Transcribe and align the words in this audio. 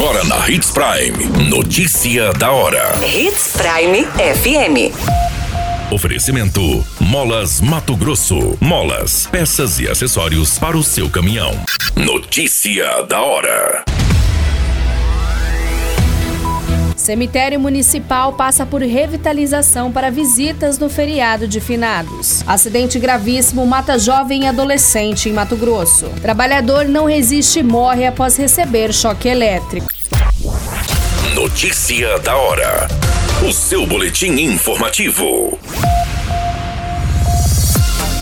Agora 0.00 0.24
na 0.24 0.48
Hits 0.48 0.70
Prime. 0.70 1.50
Notícia 1.50 2.32
da 2.32 2.50
hora. 2.50 2.98
Hits 3.04 3.52
Prime 3.52 4.06
FM. 4.06 4.96
Oferecimento: 5.92 6.82
Molas 6.98 7.60
Mato 7.60 7.94
Grosso. 7.94 8.56
Molas, 8.62 9.26
peças 9.26 9.78
e 9.78 9.86
acessórios 9.86 10.58
para 10.58 10.74
o 10.74 10.82
seu 10.82 11.10
caminhão. 11.10 11.52
Notícia 11.94 13.02
da 13.02 13.20
hora. 13.20 13.84
Cemitério 16.96 17.58
Municipal 17.58 18.34
passa 18.34 18.64
por 18.64 18.80
revitalização 18.80 19.90
para 19.90 20.10
visitas 20.10 20.78
no 20.78 20.88
feriado 20.88 21.48
de 21.48 21.60
finados. 21.60 22.42
Acidente 22.46 22.98
gravíssimo 22.98 23.66
mata 23.66 23.98
jovem 23.98 24.44
e 24.44 24.46
adolescente 24.46 25.28
em 25.28 25.32
Mato 25.32 25.56
Grosso. 25.56 26.08
Trabalhador 26.22 26.86
não 26.86 27.06
resiste 27.06 27.58
e 27.58 27.62
morre 27.62 28.06
após 28.06 28.36
receber 28.36 28.94
choque 28.94 29.28
elétrico. 29.28 29.89
Notícia 31.50 32.16
da 32.20 32.36
hora. 32.36 32.86
O 33.46 33.52
seu 33.52 33.84
boletim 33.84 34.30
informativo. 34.40 35.58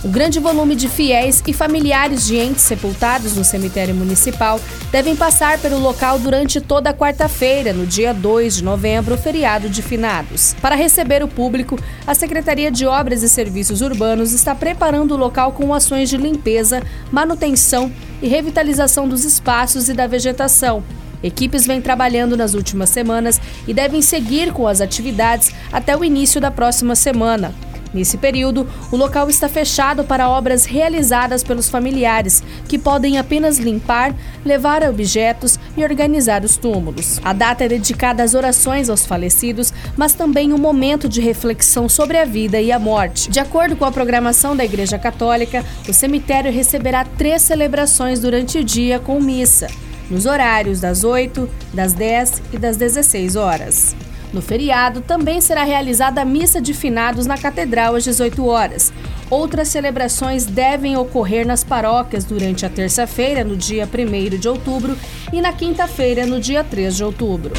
O 0.02 0.08
grande 0.08 0.40
volume 0.40 0.74
de 0.74 0.88
fiéis 0.88 1.42
e 1.46 1.52
familiares 1.52 2.26
de 2.26 2.36
entes 2.36 2.62
sepultados 2.62 3.36
no 3.36 3.44
cemitério 3.44 3.94
municipal 3.94 4.58
devem 4.90 5.14
passar 5.14 5.58
pelo 5.58 5.78
local 5.78 6.18
durante 6.18 6.58
toda 6.58 6.88
a 6.90 6.94
quarta-feira, 6.94 7.74
no 7.74 7.86
dia 7.86 8.14
2 8.14 8.56
de 8.56 8.64
novembro, 8.64 9.16
feriado 9.18 9.68
de 9.68 9.82
finados. 9.82 10.56
Para 10.62 10.74
receber 10.74 11.22
o 11.22 11.28
público, 11.28 11.78
a 12.06 12.14
Secretaria 12.14 12.70
de 12.70 12.86
Obras 12.86 13.22
e 13.22 13.28
Serviços 13.28 13.82
Urbanos 13.82 14.32
está 14.32 14.54
preparando 14.54 15.12
o 15.12 15.18
local 15.18 15.52
com 15.52 15.74
ações 15.74 16.08
de 16.08 16.16
limpeza, 16.16 16.82
manutenção 17.12 17.92
e 18.22 18.26
revitalização 18.26 19.06
dos 19.06 19.24
espaços 19.24 19.90
e 19.90 19.92
da 19.92 20.06
vegetação. 20.06 20.82
Equipes 21.22 21.66
vêm 21.66 21.80
trabalhando 21.80 22.36
nas 22.36 22.54
últimas 22.54 22.90
semanas 22.90 23.40
e 23.66 23.74
devem 23.74 24.02
seguir 24.02 24.52
com 24.52 24.66
as 24.66 24.80
atividades 24.80 25.52
até 25.72 25.96
o 25.96 26.04
início 26.04 26.40
da 26.40 26.50
próxima 26.50 26.94
semana. 26.94 27.54
Nesse 27.92 28.18
período, 28.18 28.68
o 28.92 28.96
local 28.96 29.30
está 29.30 29.48
fechado 29.48 30.04
para 30.04 30.28
obras 30.28 30.64
realizadas 30.66 31.42
pelos 31.42 31.68
familiares, 31.68 32.42
que 32.68 32.78
podem 32.78 33.18
apenas 33.18 33.58
limpar, 33.58 34.14
levar 34.44 34.82
objetos 34.82 35.58
e 35.76 35.82
organizar 35.82 36.44
os 36.44 36.56
túmulos. 36.56 37.18
A 37.24 37.32
data 37.32 37.64
é 37.64 37.68
dedicada 37.68 38.22
às 38.22 38.34
orações 38.34 38.90
aos 38.90 39.06
falecidos, 39.06 39.72
mas 39.96 40.14
também 40.14 40.52
um 40.52 40.58
momento 40.58 41.08
de 41.08 41.20
reflexão 41.20 41.88
sobre 41.88 42.18
a 42.18 42.24
vida 42.24 42.60
e 42.60 42.70
a 42.70 42.78
morte. 42.78 43.30
De 43.30 43.40
acordo 43.40 43.76
com 43.76 43.84
a 43.84 43.92
programação 43.92 44.54
da 44.54 44.64
Igreja 44.64 44.98
Católica, 44.98 45.64
o 45.88 45.92
cemitério 45.92 46.52
receberá 46.52 47.04
três 47.04 47.42
celebrações 47.42 48.20
durante 48.20 48.58
o 48.58 48.64
dia 48.64 48.98
com 48.98 49.18
missa, 49.20 49.68
nos 50.10 50.26
horários 50.26 50.80
das 50.80 51.04
8, 51.04 51.48
das 51.72 51.92
10 51.92 52.42
e 52.52 52.58
das 52.58 52.76
16 52.76 53.36
horas. 53.36 53.94
No 54.32 54.42
feriado, 54.42 55.00
também 55.00 55.40
será 55.40 55.64
realizada 55.64 56.20
a 56.20 56.24
missa 56.24 56.60
de 56.60 56.74
finados 56.74 57.26
na 57.26 57.38
Catedral 57.38 57.94
às 57.94 58.04
18 58.04 58.44
horas. 58.46 58.92
Outras 59.30 59.68
celebrações 59.68 60.44
devem 60.44 60.96
ocorrer 60.96 61.46
nas 61.46 61.64
paróquias 61.64 62.24
durante 62.24 62.66
a 62.66 62.68
terça-feira, 62.68 63.42
no 63.42 63.56
dia 63.56 63.88
1 63.88 64.38
de 64.38 64.48
outubro, 64.48 64.96
e 65.32 65.40
na 65.40 65.52
quinta-feira, 65.52 66.26
no 66.26 66.40
dia 66.40 66.62
3 66.62 66.96
de 66.96 67.04
outubro. 67.04 67.52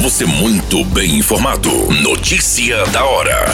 Você 0.00 0.24
muito 0.24 0.84
bem 0.84 1.16
informado. 1.16 1.70
Notícia 2.02 2.86
da 2.86 3.04
hora 3.04 3.46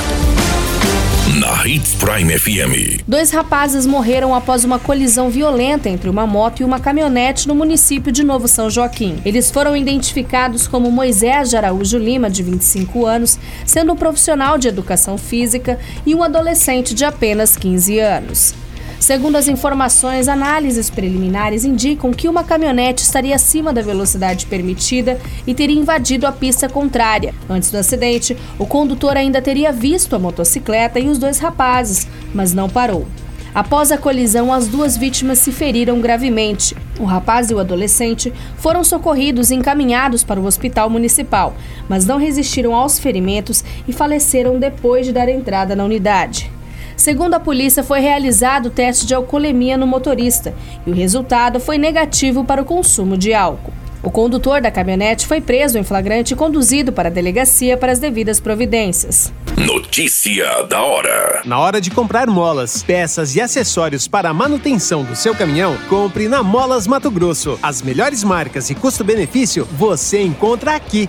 na 1.35 1.67
Hits 1.67 1.97
Prime 1.97 2.39
FM. 2.39 3.03
Dois 3.09 3.33
rapazes 3.33 3.87
morreram 3.87 4.33
após 4.33 4.65
uma 4.65 4.79
colisão 4.79 5.29
violenta 5.31 5.89
entre 5.89 6.09
uma 6.09 6.29
moto 6.29 6.61
e 6.61 6.65
uma 6.65 6.79
caminhonete 6.79 7.49
no 7.49 7.57
município 7.57 8.13
de 8.13 8.23
Novo 8.23 8.47
São 8.47 8.71
Joaquim. 8.71 9.21
Eles 9.25 9.51
foram 9.51 9.77
identificados 9.77 10.69
como 10.69 10.93
Moisés 10.93 11.51
de 11.51 11.57
Araújo 11.57 11.99
Lima, 11.99 12.31
de 12.31 12.43
25 12.43 13.05
anos, 13.05 13.37
sendo 13.67 13.93
um 13.93 13.97
profissional 13.97 14.57
de 14.57 14.69
educação 14.69 15.19
física, 15.19 15.79
e 16.07 16.15
um 16.15 16.23
adolescente 16.23 16.95
de 16.95 17.05
apenas 17.05 17.57
15 17.57 17.99
anos. 17.99 18.55
Segundo 19.05 19.37
as 19.37 19.49
informações, 19.49 20.29
análises 20.29 20.89
preliminares 20.89 21.67
indicam 21.67 22.11
que 22.11 22.27
uma 22.27 22.43
caminhonete 22.43 23.03
estaria 23.03 23.37
acima 23.37 23.71
da 23.71 23.83
velocidade 23.83 24.47
permitida 24.47 25.21
e 25.47 25.53
teria 25.53 25.79
invadido 25.79 26.27
a 26.27 26.33
pista 26.33 26.71
contrária. 26.71 27.35
Antes 27.47 27.71
do 27.71 27.77
acidente, 27.77 28.35
o 28.59 28.65
condutor 28.65 29.15
ainda 29.15 29.43
teria 29.43 29.71
visto 29.71 30.17
a 30.17 30.19
motocicleta 30.19 30.99
e 30.99 31.07
os 31.11 31.19
dois 31.19 31.39
rapazes, 31.39 32.09
mas 32.33 32.55
não 32.55 32.67
parou. 32.67 33.07
Após 33.55 33.93
a 33.93 33.99
colisão, 33.99 34.51
as 34.51 34.69
duas 34.69 34.97
vítimas 34.97 35.39
se 35.39 35.53
feriram 35.53 36.01
gravemente. 36.01 36.75
O 36.99 37.05
rapaz 37.05 37.51
e 37.51 37.55
o 37.55 37.59
adolescente 37.59 38.33
foram 38.57 38.83
socorridos 38.83 39.51
e 39.51 39.55
encaminhados 39.55 40.25
para 40.25 40.41
o 40.41 40.47
hospital 40.47 40.89
municipal, 40.89 41.55
mas 41.91 42.07
não 42.07 42.17
resistiram 42.17 42.75
aos 42.75 42.99
ferimentos 42.99 43.63
e 43.87 43.93
faleceram 43.93 44.59
depois 44.59 45.05
de 45.05 45.13
dar 45.13 45.29
entrada 45.29 45.77
na 45.77 45.85
unidade. 45.85 46.54
Segundo 46.97 47.35
a 47.35 47.41
polícia, 47.41 47.83
foi 47.83 48.01
realizado 48.01 48.67
o 48.67 48.71
teste 48.71 49.07
de 49.07 49.15
alcoolemia 49.15 49.77
no 49.77 49.87
motorista 49.87 50.55
e 50.87 50.91
o 50.91 50.95
resultado 50.95 51.61
foi 51.61 51.79
negativo 51.79 52.45
para 52.45 52.63
o 52.63 52.65
consumo 52.65 53.17
de 53.17 53.35
álcool. 53.35 53.73
O 54.03 54.11
condutor 54.11 54.61
da 54.61 54.71
caminhonete 54.71 55.27
foi 55.27 55.41
preso 55.41 55.79
em 55.79 55.83
flagrante 55.83 56.35
e 56.35 56.37
conduzido 56.37 56.93
para 56.93 57.09
a 57.09 57.13
delegacia 57.13 57.75
para 57.75 57.91
as 57.91 57.99
devidas 57.99 58.39
providências. 58.39 59.33
Notícia 59.57 60.63
da 60.65 60.83
hora. 60.83 61.41
Na 61.47 61.59
hora 61.59 61.81
de 61.81 61.91
comprar 61.91 62.27
molas, 62.27 62.83
peças 62.83 63.35
e 63.35 63.41
acessórios 63.41 64.07
para 64.07 64.29
a 64.29 64.35
manutenção 64.35 65.05
do 65.05 65.17
seu 65.17 65.35
caminhão, 65.35 65.79
compre 65.89 66.29
na 66.29 66.43
Molas 66.43 66.87
Mato 66.87 67.11
Grosso. 67.11 67.59
As 67.63 67.81
melhores 67.81 68.23
marcas 68.23 68.69
e 68.69 68.75
custo-benefício 68.75 69.67
você 69.73 70.21
encontra 70.21 70.75
aqui. 70.75 71.09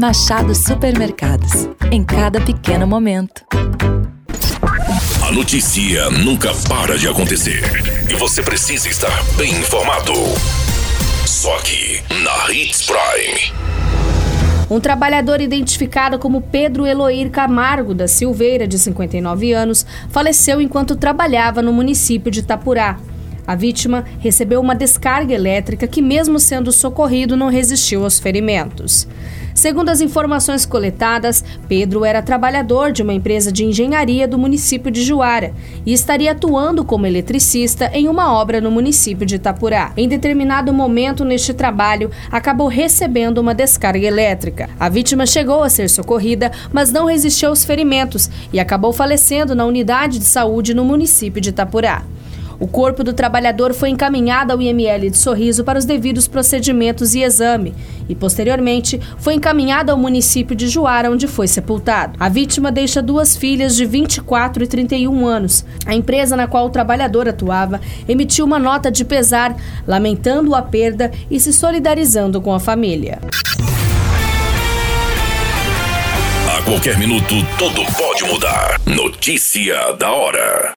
Machado 0.00 0.54
Supermercados. 0.54 1.68
Em 1.90 2.02
cada 2.02 2.40
pequeno 2.40 2.86
momento. 2.86 3.44
A 5.26 5.32
notícia 5.32 6.10
nunca 6.10 6.52
para 6.68 6.98
de 6.98 7.08
acontecer. 7.08 7.62
E 8.10 8.14
você 8.14 8.42
precisa 8.42 8.88
estar 8.88 9.22
bem 9.36 9.52
informado. 9.52 10.12
Só 11.24 11.56
aqui, 11.56 12.02
na 12.22 12.52
Hits 12.52 12.82
Prime. 12.82 13.54
Um 14.68 14.80
trabalhador 14.80 15.40
identificado 15.40 16.18
como 16.18 16.40
Pedro 16.40 16.86
Eloir 16.86 17.30
Camargo 17.30 17.94
da 17.94 18.08
Silveira, 18.08 18.66
de 18.66 18.78
59 18.78 19.52
anos, 19.52 19.86
faleceu 20.10 20.60
enquanto 20.60 20.96
trabalhava 20.96 21.62
no 21.62 21.72
município 21.72 22.30
de 22.30 22.40
Itapurá. 22.40 22.98
A 23.46 23.54
vítima 23.54 24.04
recebeu 24.20 24.60
uma 24.60 24.74
descarga 24.74 25.34
elétrica 25.34 25.86
que, 25.86 26.00
mesmo 26.02 26.40
sendo 26.40 26.72
socorrido, 26.72 27.36
não 27.36 27.48
resistiu 27.48 28.02
aos 28.02 28.18
ferimentos. 28.18 29.06
Segundo 29.54 29.88
as 29.88 30.00
informações 30.00 30.66
coletadas, 30.66 31.44
Pedro 31.68 32.04
era 32.04 32.20
trabalhador 32.20 32.90
de 32.90 33.02
uma 33.02 33.14
empresa 33.14 33.52
de 33.52 33.64
engenharia 33.64 34.26
do 34.26 34.36
município 34.36 34.90
de 34.90 35.02
Juara 35.02 35.54
e 35.86 35.92
estaria 35.92 36.32
atuando 36.32 36.84
como 36.84 37.06
eletricista 37.06 37.88
em 37.94 38.08
uma 38.08 38.34
obra 38.34 38.60
no 38.60 38.70
município 38.70 39.24
de 39.24 39.36
Itapurá. 39.36 39.92
Em 39.96 40.08
determinado 40.08 40.72
momento 40.72 41.24
neste 41.24 41.54
trabalho, 41.54 42.10
acabou 42.30 42.66
recebendo 42.66 43.38
uma 43.38 43.54
descarga 43.54 44.06
elétrica. 44.06 44.68
A 44.78 44.88
vítima 44.88 45.24
chegou 45.24 45.62
a 45.62 45.70
ser 45.70 45.88
socorrida, 45.88 46.50
mas 46.72 46.90
não 46.90 47.06
resistiu 47.06 47.50
aos 47.50 47.64
ferimentos 47.64 48.28
e 48.52 48.58
acabou 48.58 48.92
falecendo 48.92 49.54
na 49.54 49.64
unidade 49.64 50.18
de 50.18 50.24
saúde 50.24 50.74
no 50.74 50.84
município 50.84 51.40
de 51.40 51.50
Itapurá. 51.50 52.02
O 52.58 52.66
corpo 52.66 53.02
do 53.02 53.12
trabalhador 53.12 53.74
foi 53.74 53.90
encaminhado 53.90 54.52
ao 54.52 54.60
IML 54.60 55.10
de 55.10 55.16
Sorriso 55.16 55.64
para 55.64 55.78
os 55.78 55.84
devidos 55.84 56.28
procedimentos 56.28 57.14
e 57.14 57.22
exame 57.22 57.74
e, 58.08 58.14
posteriormente, 58.14 59.00
foi 59.18 59.34
encaminhado 59.34 59.90
ao 59.90 59.98
município 59.98 60.54
de 60.54 60.68
Juara, 60.68 61.10
onde 61.10 61.26
foi 61.26 61.48
sepultado. 61.48 62.16
A 62.18 62.28
vítima 62.28 62.70
deixa 62.70 63.02
duas 63.02 63.36
filhas 63.36 63.74
de 63.74 63.84
24 63.84 64.64
e 64.64 64.66
31 64.66 65.26
anos. 65.26 65.64
A 65.86 65.94
empresa 65.94 66.36
na 66.36 66.46
qual 66.46 66.66
o 66.66 66.70
trabalhador 66.70 67.28
atuava 67.28 67.80
emitiu 68.08 68.44
uma 68.44 68.58
nota 68.58 68.90
de 68.90 69.04
pesar, 69.04 69.56
lamentando 69.86 70.54
a 70.54 70.62
perda 70.62 71.10
e 71.30 71.40
se 71.40 71.52
solidarizando 71.52 72.40
com 72.40 72.52
a 72.52 72.60
família. 72.60 73.18
A 76.56 76.62
qualquer 76.62 76.98
minuto, 76.98 77.34
tudo 77.58 77.82
pode 77.96 78.24
mudar. 78.24 78.80
Notícia 78.86 79.92
da 79.98 80.12
hora. 80.12 80.74